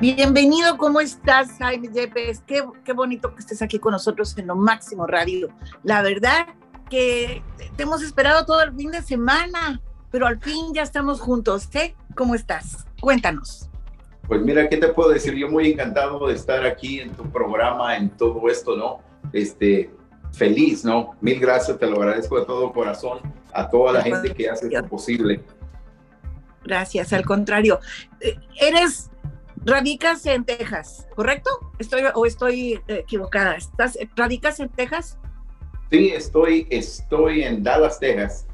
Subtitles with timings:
[0.00, 2.44] Bienvenido, ¿cómo estás, Jaime Yepes?
[2.46, 5.48] Qué, qué bonito que estés aquí con nosotros en lo máximo radio.
[5.82, 6.46] La verdad
[6.88, 7.42] que
[7.76, 9.80] te hemos esperado todo el fin de semana,
[10.12, 11.68] pero al fin ya estamos juntos.
[11.74, 11.96] ¿eh?
[12.14, 12.86] ¿Cómo estás?
[13.00, 13.68] Cuéntanos.
[14.28, 15.34] Pues mira, ¿qué te puedo decir?
[15.34, 19.00] Yo muy encantado de estar aquí en tu programa, en todo esto, ¿no?
[19.32, 19.90] Este,
[20.32, 21.16] feliz, ¿no?
[21.20, 23.18] Mil gracias, te lo agradezco de todo corazón
[23.52, 25.42] a toda la gente que hace esto posible.
[26.64, 27.80] Gracias, al contrario.
[28.20, 29.10] Eh, eres,
[29.68, 31.50] radicas en Texas, ¿correcto?
[31.78, 33.54] Estoy o estoy equivocada.
[33.54, 35.18] ¿Estás, radicas en Texas?
[35.90, 38.46] Sí, estoy, estoy en Dallas, Texas.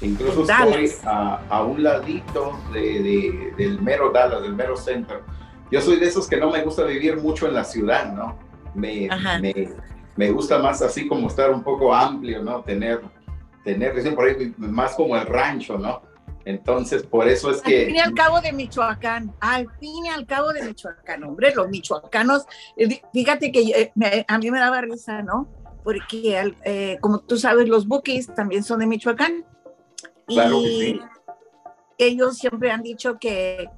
[0.00, 5.22] Incluso estoy a, un ladito de, del mero Dallas, del mero centro.
[5.70, 8.38] Yo soy de esos que no me gusta vivir mucho en la ciudad, ¿no?
[8.74, 9.08] Me,
[9.40, 9.68] me,
[10.16, 12.62] me, gusta más así como estar un poco amplio, ¿no?
[12.62, 13.00] Tener,
[13.64, 16.02] tener, por ahí, más como el rancho, ¿no?
[16.44, 17.80] Entonces, por eso es que...
[17.80, 21.54] Al fin y al cabo de Michoacán, al fin y al cabo de Michoacán, hombre,
[21.54, 25.48] los michoacanos, eh, fíjate que eh, a mí me daba risa, ¿no?
[25.84, 29.44] Porque, eh, como tú sabes, los buques también son de Michoacán.
[30.26, 31.00] Claro y sí.
[31.98, 33.68] ellos siempre han dicho que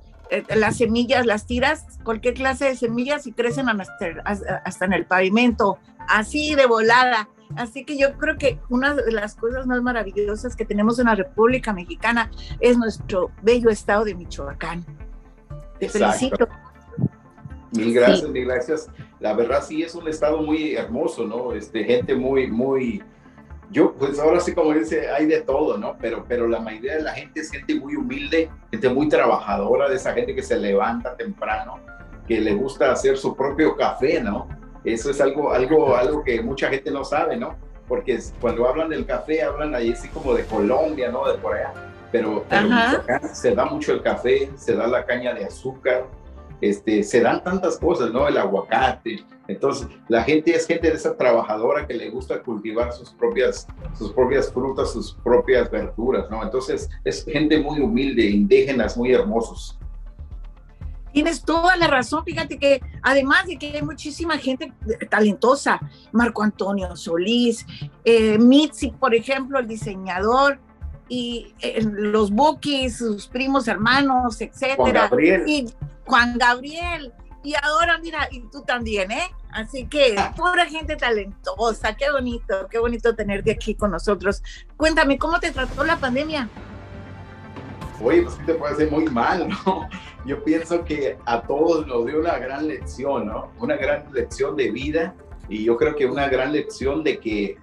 [0.55, 5.79] las semillas, las tiras, cualquier clase de semillas y crecen hasta, hasta en el pavimento,
[6.09, 7.29] así de volada.
[7.57, 11.15] Así que yo creo que una de las cosas más maravillosas que tenemos en la
[11.15, 12.31] República Mexicana
[12.61, 14.85] es nuestro bello estado de Michoacán.
[15.79, 16.49] Te felicito.
[17.73, 18.91] Mil gracias, mil gracias.
[19.21, 21.53] La verdad sí es un estado muy hermoso, ¿no?
[21.53, 23.03] Este, gente muy, muy,
[23.71, 25.97] yo, pues ahora sí como dice, hay de todo, ¿no?
[26.01, 29.97] Pero, pero la mayoría de la gente es gente muy humilde, gente muy trabajadora, de
[29.97, 31.81] esa gente que se levanta temprano,
[32.29, 34.49] que le gusta hacer su propio café, ¿no?
[34.85, 37.57] Eso es algo, algo, algo que mucha gente no sabe, ¿no?
[37.89, 41.31] Porque cuando hablan del café, hablan ahí así como de Colombia, ¿no?
[41.31, 41.73] De por allá.
[42.13, 42.69] Pero, pero
[43.33, 46.05] se da mucho el café, se da la caña de azúcar,
[46.61, 48.29] este, se dan tantas cosas, ¿no?
[48.29, 49.25] El aguacate.
[49.49, 53.67] Entonces, la gente es gente de esa trabajadora que le gusta cultivar sus propias,
[53.99, 56.43] sus propias frutas, sus propias verduras, ¿no?
[56.43, 59.79] Entonces, es gente muy humilde, indígenas muy hermosos.
[61.15, 64.73] Tienes toda la razón, fíjate que además de que hay muchísima gente
[65.09, 65.81] talentosa,
[66.11, 67.65] Marco Antonio Solís,
[68.05, 70.59] eh, Mitzi, por ejemplo, el diseñador,
[71.09, 75.09] y eh, los Bukis, sus primos hermanos, etcétera.
[75.47, 75.67] Y
[76.05, 77.13] Juan Gabriel.
[77.45, 79.31] Y ahora, mira, y tú también, ¿eh?
[79.53, 84.43] Así que pura gente talentosa, qué bonito, qué bonito tenerte aquí con nosotros.
[84.77, 86.49] Cuéntame, ¿cómo te trató la pandemia?
[88.03, 89.89] Oye, pues te puede ser muy mal, ¿no?
[90.27, 93.53] Yo pienso que a todos nos dio una gran lección, ¿no?
[93.61, 95.15] Una gran lección de vida
[95.49, 97.59] y yo creo que una gran lección de que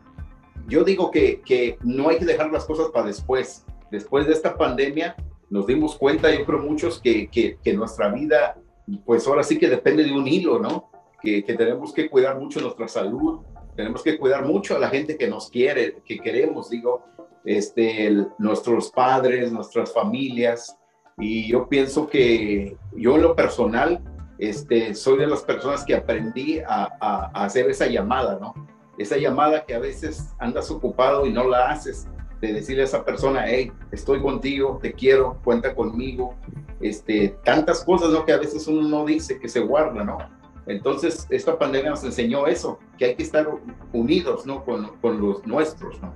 [0.68, 3.66] yo digo que, que no hay que dejar las cosas para después.
[3.90, 5.16] Después de esta pandemia
[5.50, 8.58] nos dimos cuenta, yo creo muchos, que, que, que nuestra vida,
[9.06, 10.92] pues ahora sí que depende de un hilo, ¿no?
[11.22, 13.42] Que, que, tenemos que cuidar mucho nuestra salud,
[13.76, 17.04] tenemos que cuidar mucho a la gente que nos quiere, que queremos, digo,
[17.46, 20.78] este, nuestros padres, nuestras familias.
[21.18, 24.02] Y yo pienso que yo en lo personal,
[24.40, 28.54] este, soy de las personas que aprendí a, a, hacer esa llamada, ¿no?
[28.98, 32.08] Esa llamada que a veces andas ocupado y no la haces,
[32.42, 36.34] de decirle a esa persona, hey, estoy contigo, te quiero, cuenta conmigo,
[36.82, 38.26] este, tantas cosas, ¿no?
[38.26, 40.18] Que a veces uno no dice, que se guarda, ¿no?
[40.66, 43.48] Entonces, esta pandemia nos enseñó eso, que hay que estar
[43.94, 44.64] unidos, ¿no?
[44.66, 46.14] Con, con los nuestros, ¿no?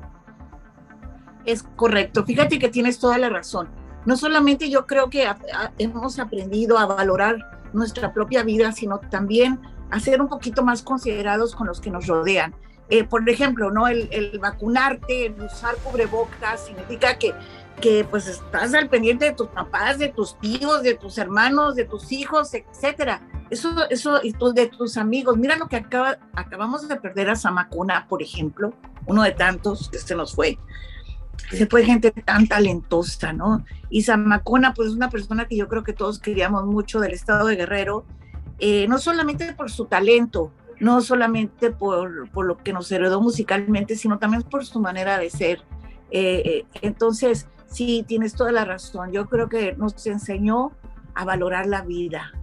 [1.45, 2.25] Es correcto.
[2.25, 3.69] Fíjate que tienes toda la razón.
[4.05, 5.27] No solamente yo creo que
[5.77, 7.37] hemos aprendido a valorar
[7.73, 9.59] nuestra propia vida, sino también
[9.91, 12.55] a ser un poquito más considerados con los que nos rodean.
[12.89, 13.87] Eh, por ejemplo, ¿no?
[13.87, 17.33] El, vacunarte, el usar cubrebocas, significa que,
[17.81, 21.85] que pues estás al pendiente de tus papás, de tus tíos, de tus hermanos, de
[21.85, 23.21] tus hijos, etcétera.
[23.49, 25.37] Eso, eso, y de tus amigos.
[25.37, 28.73] Mira lo que acaba, acabamos de perder a Samacuna, por ejemplo,
[29.07, 30.59] uno de tantos que se nos fue
[31.51, 33.65] se fue gente tan talentosa, ¿no?
[33.89, 37.47] Y Samacona, pues es una persona que yo creo que todos queríamos mucho del estado
[37.47, 38.05] de Guerrero,
[38.59, 43.95] eh, no solamente por su talento, no solamente por, por, lo que nos heredó musicalmente,
[43.95, 45.61] sino también por su manera de ser.
[46.11, 49.11] Eh, eh, entonces, sí, tienes toda la razón.
[49.11, 50.71] Yo creo que nos enseñó
[51.13, 52.33] a valorar la vida,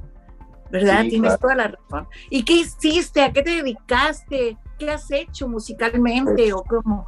[0.70, 1.04] ¿verdad?
[1.08, 2.06] tienes toda la razón.
[2.30, 3.22] ¿Y qué hiciste?
[3.22, 4.56] ¿A qué te dedicaste?
[4.78, 7.06] ¿Qué has hecho musicalmente pues o cómo?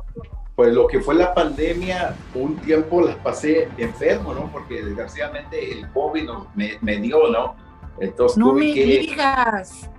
[0.56, 4.50] Pues lo que fue la pandemia, un tiempo las pasé enfermo, ¿no?
[4.52, 7.56] Porque desgraciadamente el COVID me, me dio, ¿no?
[7.98, 9.90] Entonces no tuve me que, digas.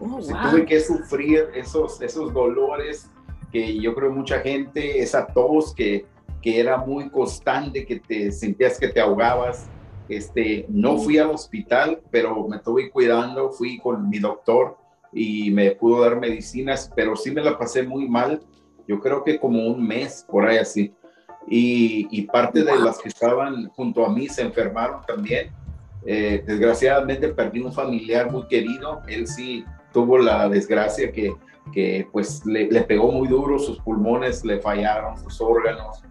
[0.00, 0.20] Oh,
[0.50, 3.10] tuve que sufrir esos, esos dolores
[3.52, 6.06] que yo creo mucha gente, esa tos que,
[6.40, 9.68] que era muy constante, que te sentías que te ahogabas.
[10.08, 14.76] este, no fui al hospital, pero me estuve cuidando, fui con mi doctor
[15.12, 18.40] y me pudo dar medicinas, pero sí me la pasé muy mal,
[18.90, 20.92] yo creo que como un mes, por ahí así.
[21.46, 25.52] Y, y parte de las que estaban junto a mí se enfermaron también.
[26.04, 31.32] Eh, desgraciadamente perdí un familiar muy querido, él sí tuvo la desgracia que,
[31.72, 36.02] que pues le, le, pegó muy duro, sus pulmones le fallaron, sus órganos,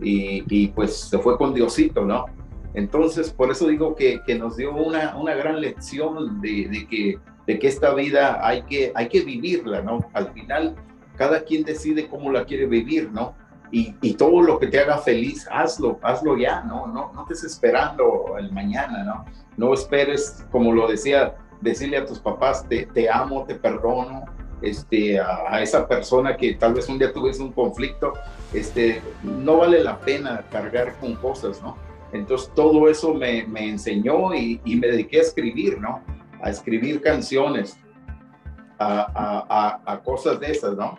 [0.00, 2.26] y, y, pues se fue con Diosito, ¿no?
[2.74, 7.18] Entonces, por eso digo que, que nos dio una, una gran lección de, de, que,
[7.46, 10.00] de que esta vida hay que, hay que vivirla, ¿no?
[10.12, 10.76] Al final,
[11.18, 13.34] cada quien decide cómo la quiere vivir, ¿no?
[13.70, 16.86] Y, y, todo lo que te haga feliz, hazlo, hazlo ya, ¿no?
[16.86, 19.26] No, no estés esperando el mañana, ¿no?
[19.58, 24.24] No esperes, como lo decía, decirle a tus papás, te, te amo, te perdono,
[24.62, 28.14] este, a, a, esa persona que tal vez un día tuviese un conflicto,
[28.54, 31.76] este, no vale la pena cargar con cosas, ¿no?
[32.12, 36.00] Entonces todo eso me, me enseñó y, y, me dediqué a escribir, ¿no?
[36.42, 37.78] A escribir canciones,
[38.78, 40.98] a, a, a cosas de esas, ¿no?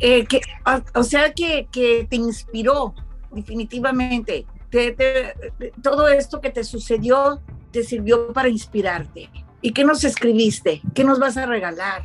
[0.00, 0.40] Eh, que,
[0.94, 2.94] o, sea que, que, te inspiró
[3.30, 4.46] definitivamente.
[4.70, 5.34] Te, te,
[5.82, 7.40] todo esto que te sucedió
[7.70, 9.30] te sirvió para inspirarte.
[9.60, 10.80] ¿Y qué nos escribiste?
[10.94, 12.02] ¿Qué nos vas a regalar?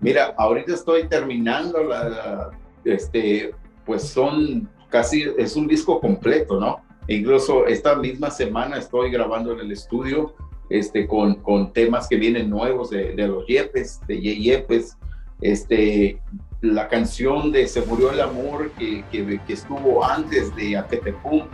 [0.00, 2.50] Mira, ahorita estoy terminando la, la
[2.84, 6.82] este, pues son casi, es un disco completo, ¿no?
[7.08, 10.34] E incluso esta misma semana estoy grabando en el estudio
[10.70, 14.96] este, con, con temas que vienen nuevos de, de los Yepes, de Yepes,
[15.40, 16.20] este,
[16.62, 21.48] la canción de Se murió el amor que, que, estuvo antes de Aquetepum,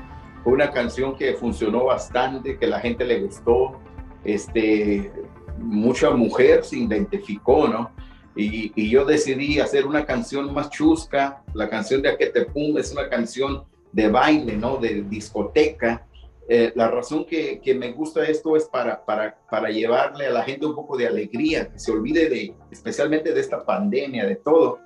[0.45, 3.81] fue una canción que funcionó bastante, que la gente le gustó,
[4.23, 5.11] este,
[5.59, 7.91] mucha mujer se identificó, ¿no?
[8.37, 13.09] Y, y, yo decidí hacer una canción más chusca, la canción de Aquetepum es una
[13.09, 14.77] canción de baile, ¿no?
[14.77, 16.07] De discoteca.
[16.49, 20.45] Eh, la razón que, que, me gusta esto es para, para, para llevarle a la
[20.45, 24.79] gente un poco de alegría, que se olvide de, especialmente de esta pandemia, de todo,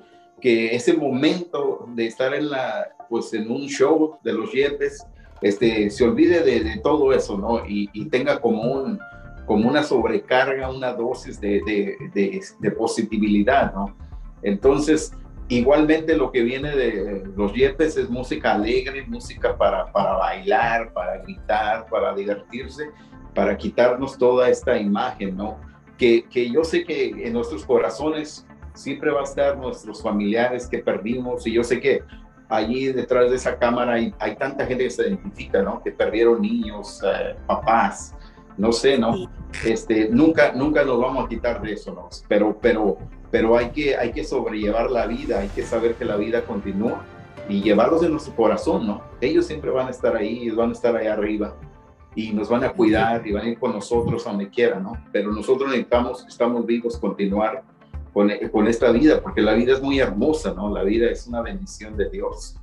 [0.42, 5.06] que ese momento de estar en, la, pues en un show de los Yepes,
[5.40, 7.64] este, se olvide de, de todo eso, ¿no?
[7.64, 8.98] Y, y, tenga como, un,
[9.46, 13.96] como una sobrecarga, una dosis de, de, de, positividad, ¿no?
[14.42, 15.12] Entonces,
[15.46, 21.18] igualmente lo que viene de los Yepes es música alegre, música para, para bailar, para
[21.18, 22.90] gritar, para divertirse,
[23.32, 25.60] para quitarnos toda esta imagen, ¿no?
[25.96, 28.44] Que, que yo sé que en nuestros corazones
[28.74, 32.02] siempre va a estar nuestros familiares que perdimos y yo sé que
[32.48, 35.82] allí detrás de esa cámara hay, hay tanta gente que se identifica, ¿no?
[35.82, 38.14] Que perdieron niños, eh, papás,
[38.56, 39.28] no sé, ¿no?
[39.64, 42.08] Este, nunca, nunca nos vamos a quitar de eso, ¿no?
[42.28, 42.98] Pero, pero,
[43.30, 47.04] pero hay que, hay que sobrellevar la vida, hay que saber que la vida continúa
[47.48, 49.02] y llevarlos en nuestro corazón, ¿no?
[49.20, 51.54] Ellos siempre van a estar ahí, van a estar ahí arriba
[52.14, 54.92] y nos van a cuidar y van a ir con nosotros a donde quieran, ¿no?
[55.10, 57.62] Pero nosotros necesitamos, estamos vivos, continuar
[58.12, 60.72] con, con, esta vida, porque la vida es muy hermosa, ¿no?
[60.72, 62.56] La vida es una bendición de Dios.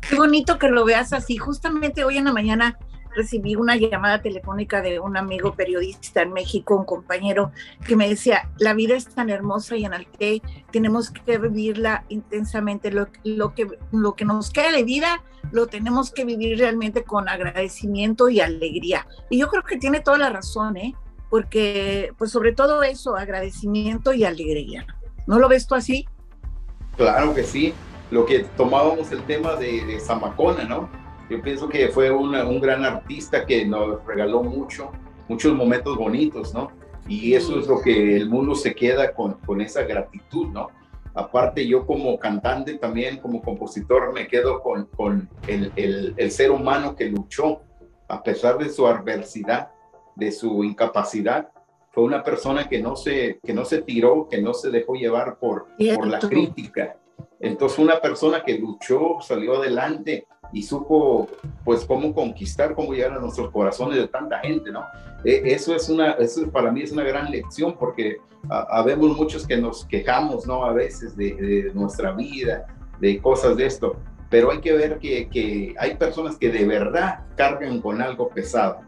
[0.00, 1.36] Qué bonito que lo veas así.
[1.36, 2.78] Justamente hoy en la mañana
[3.14, 7.52] recibí una llamada telefónica de un amigo periodista en México, un compañero,
[7.86, 12.04] que me decía, la vida es tan hermosa y en el que tenemos que vivirla
[12.08, 12.90] intensamente.
[12.90, 17.28] Lo, lo, que, lo que nos queda de vida lo tenemos que vivir realmente con
[17.28, 19.06] agradecimiento y alegría.
[19.28, 20.94] Y yo creo que tiene toda la razón, ¿eh?
[21.32, 24.84] Porque pues sobre todo eso, agradecimiento y alegría.
[25.26, 26.06] ¿No lo ves tú así?
[26.94, 27.72] Claro que sí.
[28.10, 30.90] Lo que tomábamos el tema de, de Zamacona, ¿no?
[31.30, 34.92] Yo pienso que fue una, un gran artista que nos regaló mucho,
[35.26, 36.70] muchos momentos bonitos, ¿no?
[37.08, 40.68] Y eso es lo que el mundo se queda con, con esa gratitud, ¿no?
[41.14, 46.50] Aparte, yo como cantante también, como compositor, me quedo con, con el, el, el ser
[46.50, 47.62] humano que luchó
[48.08, 49.71] a pesar de su adversidad
[50.16, 51.48] de su incapacidad,
[51.92, 55.38] fue una persona que no se, que no se tiró, que no se dejó llevar
[55.38, 55.66] por,
[55.96, 56.96] por la crítica.
[57.38, 61.28] Entonces, una persona que luchó, salió adelante y supo,
[61.64, 64.84] pues, cómo conquistar, cómo llegar a nuestros corazones de tanta gente, ¿no?
[65.24, 68.16] E, eso es una, eso para mí es una gran lección porque
[68.48, 70.64] habemos muchos que nos quejamos, ¿no?
[70.64, 72.66] A veces de, de, nuestra vida,
[73.00, 73.96] de cosas de esto,
[74.30, 78.80] pero hay que ver que, que hay personas que de verdad cargan con algo pesado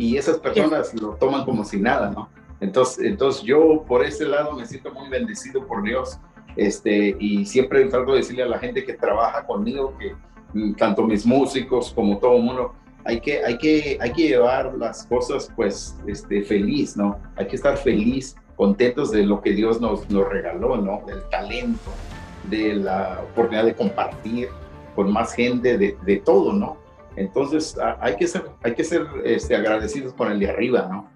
[0.00, 2.30] y esas personas lo toman como si nada, ¿no?
[2.58, 6.18] Entonces, entonces yo por ese lado me siento muy bendecido por Dios
[6.56, 10.14] este, y siempre trato de decirle a la gente que trabaja conmigo, que
[10.54, 12.72] mm, tanto mis músicos como todo el mundo,
[13.04, 17.18] hay que, hay, que, hay que llevar las cosas pues este, feliz, ¿no?
[17.36, 21.02] Hay que estar feliz, contentos de lo que Dios nos, nos regaló, ¿no?
[21.06, 21.90] Del talento,
[22.48, 24.48] de la oportunidad de compartir
[24.96, 26.79] con más gente, de, de todo, ¿no?
[27.20, 31.10] Entonces hay que ser, hay que ser este, agradecidos con el de arriba, ¿no?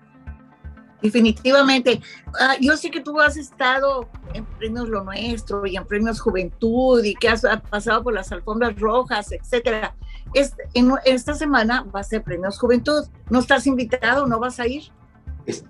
[1.00, 2.00] Definitivamente.
[2.38, 7.02] Ah, yo sé que tú has estado en Premios Lo Nuestro y en Premios Juventud
[7.02, 9.94] y que has, pasado por las alfombras rojas, etcétera.
[10.34, 13.06] Este, en, esta semana va a ser Premios Juventud.
[13.30, 14.26] ¿No estás invitado?
[14.26, 14.84] ¿No vas a ir?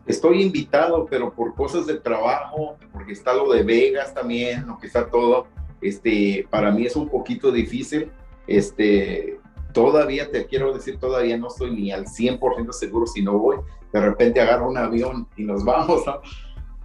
[0.07, 4.89] Estoy invitado, pero por cosas de trabajo, porque está lo de Vegas también, lo que
[4.89, 5.47] está todo,
[5.81, 8.11] este, para mí es un poquito difícil.
[8.47, 9.41] Este,
[9.75, 13.59] todavía te quiero decir, todavía no estoy ni al 100% seguro si no voy.
[13.93, 16.23] De repente agarro un avión y nos vamos, ¿no?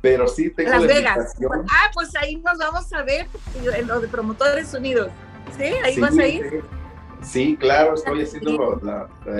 [0.01, 1.35] Pero sí tengo Las Vegas.
[1.69, 3.27] Ah, pues ahí nos vamos a ver
[3.75, 5.11] en lo de Promotores Unidos.
[5.57, 5.65] ¿Sí?
[5.83, 6.63] Ahí vas a ir.
[7.21, 8.79] Sí, claro, estoy haciendo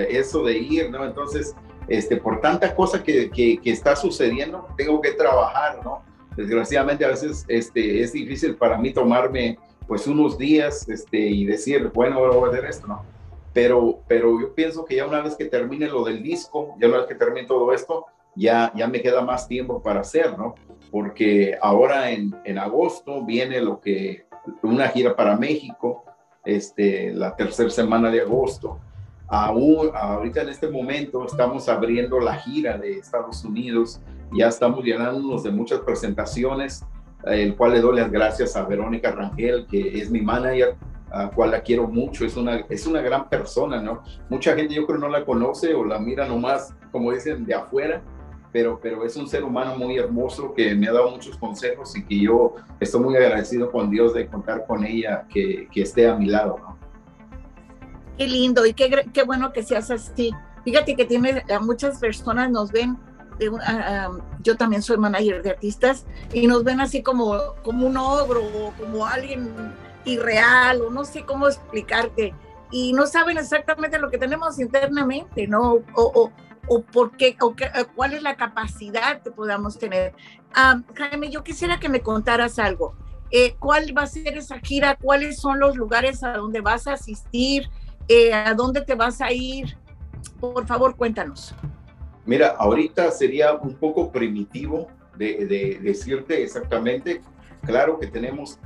[0.09, 1.05] eso de ir, ¿no?
[1.05, 1.55] Entonces,
[1.87, 6.03] este, por tanta cosa que, que, está sucediendo, tengo que trabajar, ¿no?
[6.35, 11.89] Desgraciadamente a veces este, es difícil para mí tomarme pues unos días este, y decir,
[11.93, 13.18] bueno, voy a hacer esto, ¿no?
[13.53, 16.97] Pero, pero yo pienso que ya una vez que termine lo del disco, ya una
[16.97, 20.55] vez que termine todo esto, ya, ya me queda más tiempo para hacer, ¿no?
[20.91, 24.25] Porque ahora en, en agosto viene lo que,
[24.61, 26.03] una gira para México,
[26.45, 28.79] este, la tercera semana de agosto.
[29.27, 34.01] Aún, ahorita en este momento estamos abriendo la gira de Estados Unidos,
[34.31, 36.83] ya estamos llenándonos de muchas presentaciones,
[37.25, 40.75] el cual le doy las gracias a Verónica Rangel, que es mi manager,
[41.11, 44.03] a cual la quiero mucho, es una, es una gran persona, ¿no?
[44.29, 48.01] Mucha gente yo creo no la conoce o la mira nomás, como dicen, de afuera,
[48.51, 52.03] pero, pero es un ser humano muy hermoso que me ha dado muchos consejos y
[52.03, 56.15] que yo estoy muy agradecido con Dios de contar con ella, que, que esté a
[56.15, 56.77] mi lado, ¿no?
[58.17, 60.31] Qué lindo y qué, qué bueno que seas así.
[60.65, 62.97] Fíjate que tiene, muchas personas nos ven,
[63.39, 63.49] de,
[64.41, 68.73] yo también soy manager de artistas, y nos ven así como, como un ogro o
[68.77, 69.49] como alguien
[70.13, 72.33] irreal o no sé cómo explicarte
[72.71, 75.73] y no saben exactamente lo que tenemos internamente, ¿no?
[75.73, 76.31] O, o,
[76.67, 80.13] o por qué, o qué, eh, cuál es la capacidad que podamos tener.
[80.95, 82.95] Jaime, yo quisiera que me contaras algo.
[83.31, 84.97] Eh, ¿Cuál va a ser esa gira?
[84.99, 87.69] ¿Cuáles son los lugares a donde vas a asistir?
[88.07, 89.77] Eh, ¿A dónde te vas a ir?
[90.39, 91.53] Por favor, cuéntanos.
[92.25, 97.21] Mira, ahorita sería un poco primitivo de decirte exactamente.
[97.65, 98.57] Claro que tenemos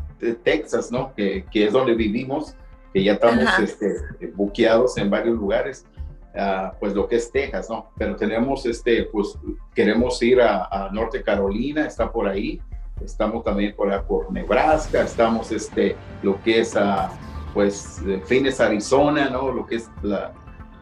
[0.44, 1.14] Texas, ¿no?
[1.16, 2.56] Que, que, es donde vivimos,
[2.94, 3.96] que ya estamos este,
[4.36, 5.86] buqueados en varios lugares,
[6.36, 7.92] uh, pues lo que es Texas, ¿no?
[7.98, 9.38] Pero tenemos, este, pues
[9.76, 12.62] queremos ir a, a Norte Carolina, está por ahí,
[13.04, 17.10] estamos también por, por Nebraska, estamos, este, lo que es, uh,
[17.54, 19.52] pues, Phoenix, Arizona, ¿no?
[19.52, 20.34] Lo que es la,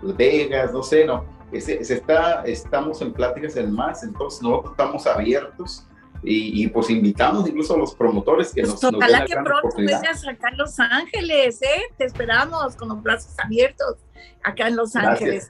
[0.01, 1.25] Vegas, no sé, ¿no?
[1.51, 5.85] Se, se, está, estamos en pláticas en más, entonces nosotros estamos abiertos
[6.23, 10.49] y, pues invitamos incluso a los promotores que pues nos, ojalá que pronto vengas acá
[10.49, 11.81] en Los Ángeles, ¿eh?
[11.97, 13.97] Te esperamos con los brazos abiertos
[14.43, 15.49] acá en Los Ángeles.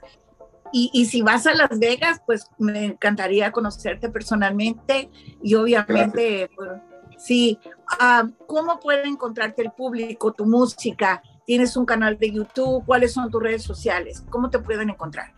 [0.72, 5.10] Y, y, si vas a Las Vegas, pues me encantaría conocerte personalmente
[5.44, 6.70] y obviamente, pues,
[7.18, 7.60] sí,
[8.00, 11.22] ah, ¿cómo puede encontrarte el público, tu música?
[11.46, 12.86] ¿Tienes un canal de YouTube?
[12.86, 14.24] ¿Cuáles son tus redes sociales?
[14.30, 15.34] ¿Cómo te pueden encontrar?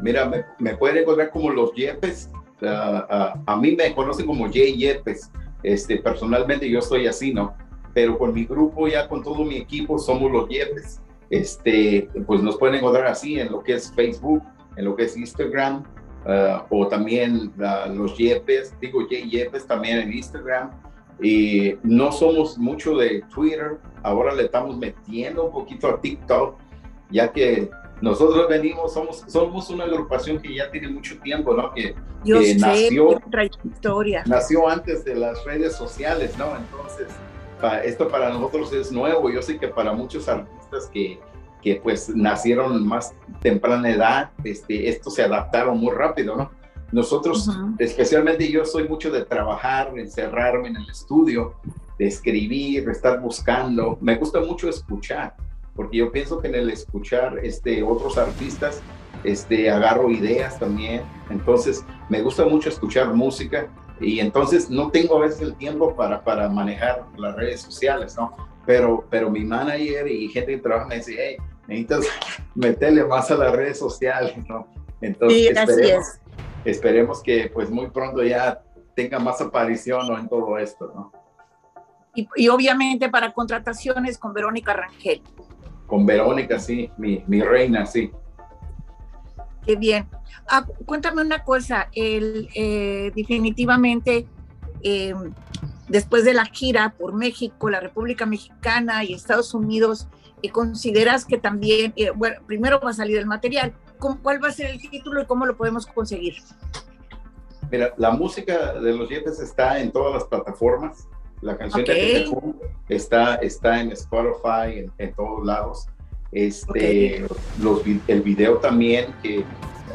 [0.00, 2.30] Mira, me, me pueden encontrar como Los Yepes
[2.66, 5.30] a, mí me conocen como Jay Yepes,
[5.62, 7.54] este, personalmente yo estoy así, ¿no?
[7.92, 11.00] Pero con mi grupo, ya con todo mi equipo, somos los Yepes.
[11.28, 14.42] Este, pues nos pueden encontrar así en lo que es Facebook,
[14.76, 15.84] en lo que es Instagram,
[16.26, 20.70] uh, o también uh, los Yepes, digo Jay Yepes también en Instagram.
[21.22, 26.56] Y no somos mucho de Twitter, ahora le estamos metiendo un poquito a TikTok,
[27.10, 27.68] ya que
[28.00, 31.72] nosotros venimos, somos, somos una agrupación que ya tiene mucho tiempo, ¿no?
[31.72, 31.94] Que,
[32.58, 34.24] nació, trayectoria.
[34.26, 36.56] nació antes de las redes sociales, ¿no?
[36.56, 37.08] Entonces,
[37.84, 39.30] esto para nosotros es nuevo.
[39.30, 41.20] Yo sé que para muchos artistas que,
[41.62, 46.50] que pues nacieron más temprana edad, este, esto se adaptaron muy rápido, ¿no?
[46.92, 51.54] Nosotros, especialmente yo soy mucho de trabajar, encerrarme en el estudio,
[51.98, 53.96] de escribir, de estar buscando.
[54.00, 55.36] Me gusta mucho escuchar
[55.74, 58.82] porque yo pienso que en el escuchar este, otros artistas,
[59.24, 63.68] este, agarro ideas también, entonces me gusta mucho escuchar música
[64.00, 68.34] y entonces no tengo a veces el tiempo para, para manejar las redes sociales, ¿no?
[68.66, 71.36] Pero, pero mi manager y gente que trabaja me dice, hey,
[71.66, 72.06] necesitas
[72.54, 74.66] meterle más a las redes sociales, ¿no?
[75.00, 76.06] Entonces, esperemos,
[76.64, 78.62] esperemos que pues muy pronto ya
[78.94, 80.18] tenga más aparición ¿no?
[80.18, 81.12] en todo esto, ¿no?
[82.14, 85.22] Y, y, obviamente para contrataciones con Verónica Rangel
[85.90, 88.12] con Verónica, sí, mi, mi reina, sí.
[89.66, 90.08] Qué bien.
[90.48, 94.26] Ah, cuéntame una cosa, el, eh, definitivamente
[94.82, 95.12] eh,
[95.88, 100.06] después de la gira por México, la República Mexicana y Estados Unidos,
[100.52, 104.70] consideras que también, eh, bueno, primero va a salir el material, ¿cuál va a ser
[104.70, 106.36] el título y cómo lo podemos conseguir?
[107.70, 111.08] Mira, la música de los Yepes está en todas las plataformas.
[111.42, 112.30] La canción de
[112.88, 115.86] está, está en Spotify, en, todos lados.
[116.32, 117.24] Este,
[117.60, 119.44] los, el video también, que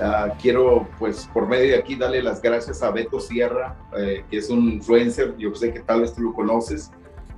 [0.01, 4.37] ah, quiero, pues, por medio de aquí, darle las gracias a Beto Sierra, eh, que
[4.37, 6.91] es un influencer, yo sé que tal vez tú lo conoces,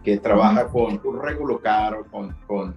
[0.03, 2.75] que trabaja con un Regulo Caro, con, con,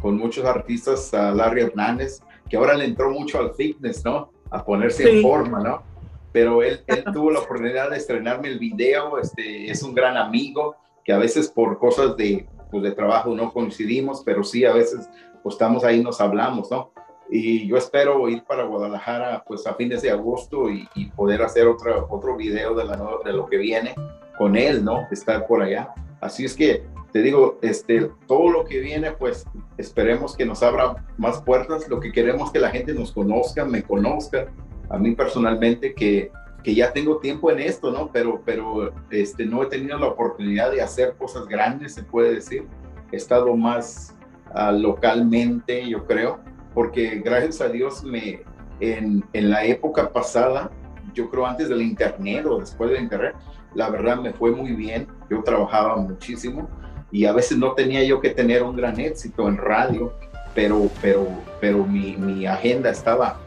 [0.00, 4.30] con, muchos artistas, a Larry Hernández, que ahora le entró mucho al fitness, ¿no?
[4.50, 5.93] A ponerse en forma, ¿no?
[6.34, 10.74] Pero él, él, tuvo la oportunidad de estrenarme el video, este, es un gran amigo,
[11.04, 15.08] que a veces por cosas de, pues, de trabajo no coincidimos, pero sí a veces
[15.44, 16.90] pues estamos ahí, nos hablamos, ¿no?
[17.30, 22.06] Y yo espero ir para Guadalajara pues a fines de agosto y, poder hacer otro,
[22.10, 23.94] otro video de, la, de lo que viene
[24.36, 25.06] con él, ¿no?
[25.12, 25.94] Estar por allá.
[26.20, 29.46] Así es que te digo, este, todo lo que viene, pues
[29.78, 31.88] esperemos que nos abra más puertas.
[31.88, 34.48] Lo que queremos que la gente nos conozca, me conozca,
[34.88, 36.30] a mí personalmente, que,
[36.62, 38.10] que ya tengo tiempo en esto, ¿no?
[38.12, 42.66] Pero, pero este, no he tenido la oportunidad de hacer cosas grandes, se puede decir.
[43.12, 44.14] He estado más
[44.54, 46.40] uh, localmente, yo creo,
[46.74, 48.42] porque gracias a Dios me,
[48.80, 50.70] en, en la época pasada,
[51.14, 53.34] yo creo antes del internet o después del internet,
[53.74, 56.68] la verdad me fue muy bien, yo trabajaba muchísimo
[57.10, 60.12] y a veces no tenía yo que tener un gran éxito en radio,
[60.54, 61.26] pero, pero,
[61.60, 63.40] pero mi, mi agenda estaba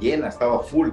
[0.00, 0.90] llena, estaba full.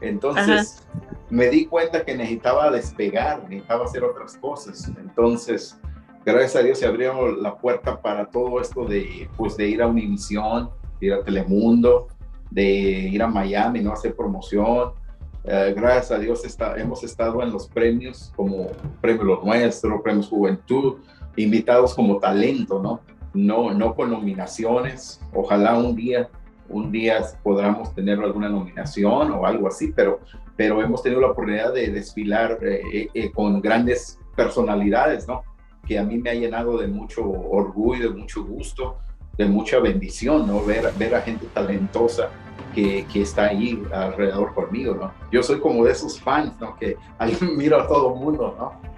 [0.00, 0.86] Entonces
[1.28, 4.90] me di cuenta que necesitaba despegar, necesitaba hacer otras cosas.
[4.98, 5.78] Entonces,
[6.24, 9.86] gracias a Dios se abrió la puerta para todo esto de, pues, de ir a
[9.86, 10.70] Univisión,
[11.00, 12.08] de ir a Telemundo,
[12.50, 14.92] de ir a Miami, no hacer promoción,
[15.44, 18.68] eh, gracias a Dios está, hemos estado en los premios como
[19.00, 20.96] Premio Lo Nuestro, Premios Juventud,
[21.36, 23.00] invitados como talento, ¿no?
[23.32, 25.20] No, no con nominaciones.
[25.32, 26.28] Ojalá un día,
[26.70, 30.20] un día podamos tener alguna nominación o algo así, pero,
[30.56, 35.42] pero hemos tenido la oportunidad de desfilar eh, eh, con grandes personalidades, ¿no?
[35.86, 38.98] Que a mí me ha llenado de mucho orgullo, de mucho gusto,
[39.36, 40.64] de mucha bendición, ¿no?
[40.64, 42.30] Ver, ver a gente talentosa
[42.74, 45.12] que, está ahí alrededor conmigo, ¿no?
[45.30, 46.76] Yo soy como de esos fans, ¿no?
[46.76, 46.96] Que
[47.56, 48.90] miro a todo el mundo, ¿no?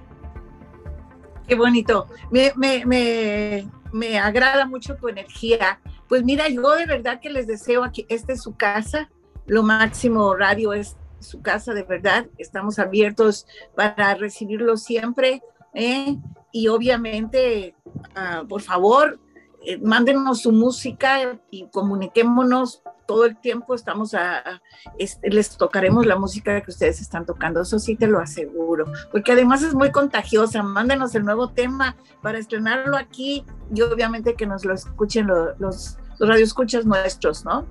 [1.47, 2.07] Qué bonito.
[2.31, 5.81] Me, me, me, agrada mucho tu energía.
[6.13, 9.09] Pues mira, yo de verdad que les deseo aquí, esta es su casa,
[9.47, 12.27] lo máximo radio es su casa, de verdad.
[12.37, 15.43] Estamos abiertos para recibirlo siempre.
[15.73, 16.19] ¿eh?
[16.53, 17.75] Y obviamente,
[18.15, 19.21] ah, por favor,
[19.65, 24.63] eh, mándenos su música y comuniquémonos todo el tiempo estamos a,
[24.99, 29.33] este, les tocaremos la música que ustedes están tocando, eso sí te lo aseguro, porque
[29.33, 33.45] además es muy contagiosa, mándenos el nuevo tema para estrenarlo aquí
[33.75, 37.67] y obviamente que nos lo escuchen los, los, radioescuchas nuestros, ¿no?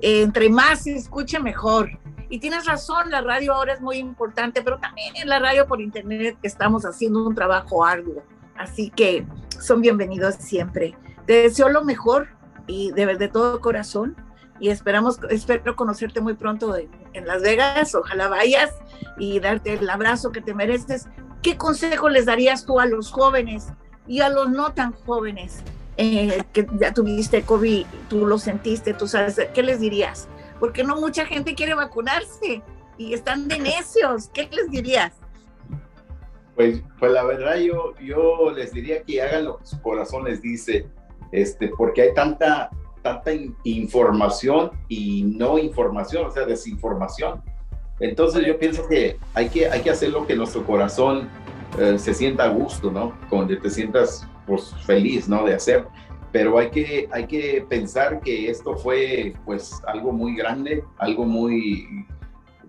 [0.00, 1.90] entre más se escuche mejor.
[2.28, 5.80] Y tienes razón, la radio ahora es muy importante, pero también en la radio por
[5.80, 8.22] internet estamos haciendo un trabajo arduo.
[8.56, 9.26] Así que
[9.60, 10.94] son bienvenidos siempre.
[11.26, 12.28] Te deseo lo mejor
[12.66, 14.16] y de, de todo corazón
[14.60, 18.70] y esperamos, espero conocerte muy pronto en, Las Vegas, ojalá vayas
[19.18, 21.08] y darte el abrazo que te mereces.
[21.42, 23.68] ¿Qué consejo les darías tú a los jóvenes
[24.06, 25.62] y a los no tan jóvenes
[25.96, 30.28] eh, que ya tuviste COVID, tú lo sentiste, tú sabes, ¿qué les dirías?
[30.58, 32.62] Porque no mucha gente quiere vacunarse
[32.98, 35.12] y están de necios, ¿qué les dirías?
[36.54, 40.40] Pues, pues la verdad yo, yo les diría que hagan lo que su corazón les
[40.40, 40.86] dice,
[41.32, 42.70] este, porque hay tanta,
[43.02, 43.32] tanta
[43.64, 47.42] información y no información, o sea, desinformación.
[48.00, 51.28] Entonces yo pienso que hay que, hay que hacer lo que nuestro corazón
[51.78, 53.16] eh, se sienta a gusto, ¿no?
[53.30, 55.44] Donde te sientas pues, feliz, ¿no?
[55.44, 55.86] De hacer.
[56.32, 62.06] Pero hay que, hay que pensar que esto fue pues algo muy grande, algo muy,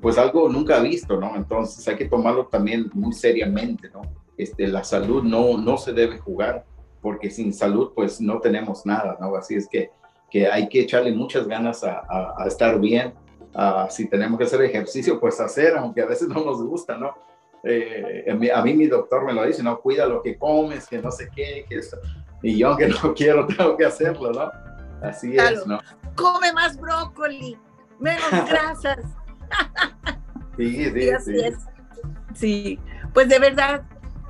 [0.02, 1.36] pues algo nunca visto, ¿no?
[1.36, 4.04] Entonces hay que tomarlo también muy seriamente, ¿no?
[4.38, 6.66] Este, la salud no, no se debe jugar
[7.02, 9.36] porque sin salud pues no tenemos nada, ¿no?
[9.36, 9.90] Así es que
[10.30, 13.14] que hay que echarle muchas ganas a, estar bien.
[13.90, 17.14] si tenemos que hacer ejercicio, pues hacer, aunque a veces no nos gusta, ¿no?
[17.68, 21.12] Eh, a mí mi doctor me lo dice, no, cuida lo que comes, que no
[21.12, 21.98] sé qué, que esto.
[22.44, 24.52] Y yo aunque no quiero, tengo que hacerlo, ¿no?
[25.02, 25.80] Así es, ¿no?
[26.16, 27.58] Come más brócoli,
[28.00, 29.00] menos grasas.
[30.58, 31.56] sí, sí, sí.
[32.34, 32.80] Sí,
[33.14, 33.84] pues de verdad,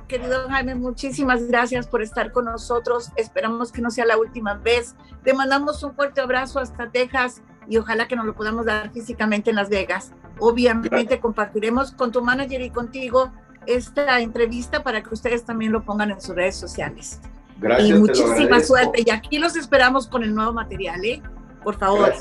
[0.08, 3.10] Querido Jaime, muchísimas gracias por estar con nosotros.
[3.16, 4.94] Esperamos que no sea la última vez.
[5.24, 9.50] Te mandamos un fuerte abrazo hasta Texas y ojalá que nos lo podamos dar físicamente
[9.50, 10.12] en Las Vegas.
[10.38, 13.32] Obviamente compartiremos con tu manager y contigo
[13.66, 17.20] esta entrevista para que ustedes también lo pongan en sus redes sociales.
[17.58, 17.88] Gracias.
[17.88, 19.02] Y muchísima suerte.
[19.04, 21.22] Y aquí los esperamos con el nuevo material, ¿eh?
[21.64, 22.12] Por favor.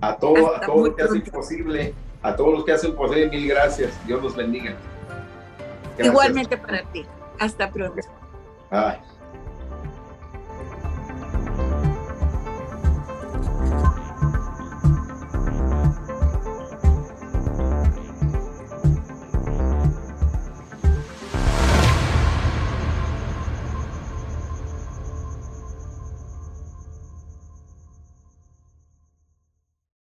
[0.00, 3.48] A todo, a todo lo que hacen posible, a todos los que hacen posible, mil
[3.48, 3.92] gracias.
[4.06, 4.74] Dios los bendiga.
[5.98, 7.06] Igualmente para ti.
[7.38, 8.02] Hasta pronto.
[8.70, 9.15] Bye.